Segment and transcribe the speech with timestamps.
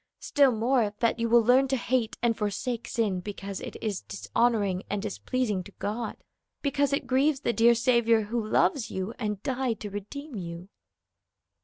[0.19, 4.81] Still more, that you will learn to hate and forsake sin because it is dishonoring
[4.89, 6.17] and displeasing to God,
[6.63, 10.69] because it grieves the dear Saviour who loves you and died to redeem you."